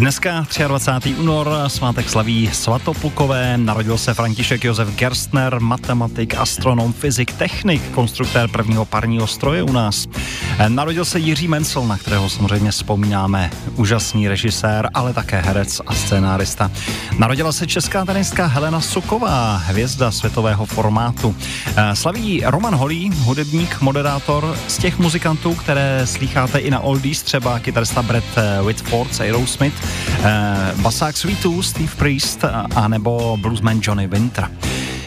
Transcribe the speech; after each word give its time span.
Dneska 0.00 0.46
23. 0.68 1.14
únor, 1.14 1.50
svátek 1.66 2.10
slaví 2.10 2.50
svatoplukové, 2.52 3.58
narodil 3.58 3.98
se 3.98 4.14
František 4.14 4.64
Josef 4.64 4.88
Gerstner, 4.88 5.60
matematik, 5.60 6.34
astronom, 6.34 6.92
fyzik, 6.92 7.32
technik, 7.32 7.82
konstruktér 7.90 8.48
prvního 8.48 8.84
parního 8.84 9.26
stroje 9.26 9.62
u 9.62 9.72
nás. 9.72 10.06
Narodil 10.68 11.04
se 11.04 11.18
Jiří 11.18 11.48
Mencel, 11.48 11.86
na 11.86 11.98
kterého 11.98 12.30
samozřejmě 12.30 12.70
vzpomínáme, 12.70 13.50
úžasný 13.76 14.28
režisér, 14.28 14.90
ale 14.94 15.12
také 15.12 15.40
herec 15.40 15.80
a 15.86 15.94
scénárista. 15.94 16.70
Narodila 17.18 17.52
se 17.52 17.66
česká 17.66 18.04
tenistka 18.04 18.46
Helena 18.46 18.80
Suková, 18.80 19.56
hvězda 19.56 20.10
světového 20.10 20.66
formátu. 20.66 21.36
Slaví 21.94 22.42
Roman 22.46 22.74
Holý, 22.74 23.10
hudebník, 23.14 23.80
moderátor, 23.80 24.56
z 24.68 24.78
těch 24.78 24.98
muzikantů, 24.98 25.54
které 25.54 26.06
slýcháte 26.06 26.58
i 26.58 26.70
na 26.70 26.80
Oldies, 26.80 27.22
třeba 27.22 27.58
kytarista 27.58 28.02
Brett 28.02 28.38
Whitford 28.62 29.14
z 29.14 29.20
eh, 29.20 29.24
basák 30.76 31.16
Sweetů, 31.16 31.62
Steve 31.62 31.92
Priest 31.96 32.44
a 32.74 32.88
nebo 32.88 33.36
bluesman 33.40 33.80
Johnny 33.82 34.06
Winter. 34.06 34.50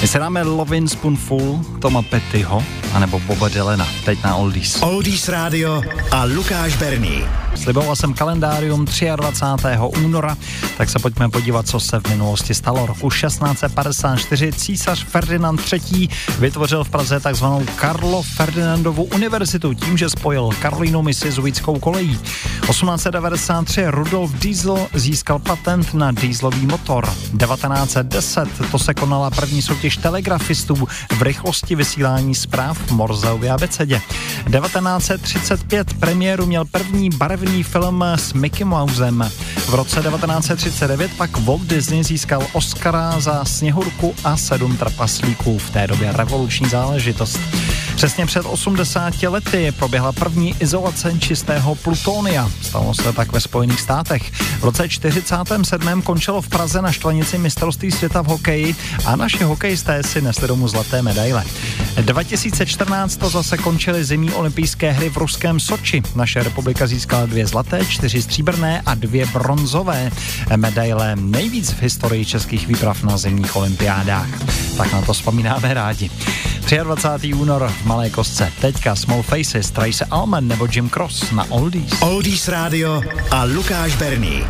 My 0.00 0.08
se 0.08 0.18
dáme 0.18 0.42
Lovin 0.42 0.88
Spoonful 0.88 1.64
Toma 1.80 2.02
Pettyho 2.02 2.64
anebo 2.94 3.18
Boba 3.18 3.48
Dylena, 3.48 3.88
teď 4.04 4.24
na 4.24 4.36
Oldies. 4.36 4.82
Oldies 4.82 5.28
Radio 5.28 5.82
a 6.10 6.24
Lukáš 6.24 6.76
Berný. 6.76 7.24
Sliboval 7.54 7.96
jsem 7.96 8.14
kalendárium 8.14 8.86
23. 9.16 9.68
února, 10.04 10.36
tak 10.76 10.90
se 10.90 10.98
pojďme 10.98 11.28
podívat, 11.28 11.68
co 11.68 11.80
se 11.80 12.00
v 12.00 12.08
minulosti 12.08 12.54
stalo. 12.54 12.86
Roku 12.86 13.10
1654 13.10 14.52
císař 14.52 15.04
Ferdinand 15.04 15.72
III. 15.72 16.08
vytvořil 16.38 16.84
v 16.84 16.90
Praze 16.90 17.20
takzvanou 17.20 17.66
Karlo 17.76 18.22
Ferdinandovu 18.22 19.04
univerzitu 19.04 19.74
tím, 19.74 19.98
že 19.98 20.10
spojil 20.10 20.50
Karolínu 20.62 21.02
misi 21.02 21.32
s 21.32 21.38
kolejí. 21.80 22.18
1893 22.66 23.86
Rudolf 23.90 24.32
Diesel 24.32 24.88
získal 24.94 25.38
patent 25.38 25.94
na 25.94 26.12
dieselový 26.12 26.66
motor. 26.66 27.04
1910 27.04 28.48
to 28.70 28.78
se 28.78 28.94
konala 28.94 29.30
první 29.30 29.62
soutěž 29.62 29.96
telegrafistů 29.96 30.74
v 31.18 31.22
rychlosti 31.22 31.74
vysílání 31.74 32.34
zpráv 32.34 32.78
v 32.78 32.90
Morzeově 32.90 33.50
abecedě. 33.50 34.00
1935 34.60 35.94
premiéru 35.94 36.46
měl 36.46 36.64
první 36.64 37.10
barevný 37.10 37.62
film 37.62 38.02
s 38.02 38.32
Mickey 38.32 38.64
Mousem. 38.64 39.30
V 39.66 39.74
roce 39.74 40.02
1939 40.02 41.10
pak 41.16 41.36
Walt 41.36 41.62
Disney 41.62 42.04
získal 42.04 42.46
Oscara 42.52 43.20
za 43.20 43.44
Sněhurku 43.44 44.14
a 44.24 44.36
sedm 44.36 44.76
trpaslíků, 44.76 45.58
v 45.58 45.70
té 45.70 45.86
době 45.86 46.12
revoluční 46.12 46.68
záležitost. 46.68 47.40
Přesně 47.94 48.26
před 48.26 48.46
80 48.46 49.22
lety 49.22 49.72
proběhla 49.72 50.12
první 50.12 50.54
izolace 50.60 51.12
čistého 51.18 51.74
plutonia. 51.74 52.50
Stalo 52.62 52.94
se 52.94 53.12
tak 53.12 53.32
ve 53.32 53.40
Spojených 53.40 53.80
státech. 53.80 54.32
V 54.60 54.64
roce 54.64 54.88
47. 54.88 56.02
končilo 56.02 56.42
v 56.42 56.48
Praze 56.48 56.82
na 56.82 56.92
štvanici 56.92 57.38
mistrovství 57.38 57.90
světa 57.90 58.22
v 58.22 58.26
hokeji 58.26 58.76
a 59.04 59.16
naši 59.16 59.44
hokejisté 59.44 60.02
si 60.02 60.20
nesli 60.20 60.48
domů 60.48 60.68
zlaté 60.68 61.02
medaile. 61.02 61.44
2014 62.00 63.16
to 63.16 63.28
zase 63.28 63.58
končily 63.58 64.04
zimní 64.04 64.32
olympijské 64.32 64.92
hry 64.92 65.10
v 65.10 65.16
ruském 65.16 65.60
Soči. 65.60 66.02
Naše 66.14 66.42
republika 66.42 66.86
získala 66.86 67.26
dvě 67.26 67.46
zlaté, 67.46 67.86
čtyři 67.86 68.22
stříbrné 68.22 68.82
a 68.86 68.94
dvě 68.94 69.26
bronzové 69.26 70.10
medaile. 70.56 71.16
Nejvíc 71.16 71.70
v 71.70 71.82
historii 71.82 72.24
českých 72.24 72.66
výprav 72.66 73.02
na 73.02 73.18
zimních 73.18 73.56
olympiádách. 73.56 74.28
Tak 74.76 74.92
na 74.92 75.02
to 75.02 75.12
vzpomínáme 75.12 75.74
rádi. 75.74 76.10
23. 76.64 77.34
únor 77.36 77.68
v 77.68 77.84
Malé 77.84 78.08
kostce. 78.08 78.48
Teďka 78.60 78.96
Small 78.96 79.20
Faces, 79.20 79.68
Trace 79.70 80.04
Alman 80.08 80.48
nebo 80.48 80.64
Jim 80.64 80.88
Cross 80.88 81.30
na 81.36 81.44
Oldies. 81.52 81.92
Oldies 82.00 82.48
Radio 82.48 83.04
a 83.30 83.44
Lukáš 83.44 83.96
Berný. 84.00 84.40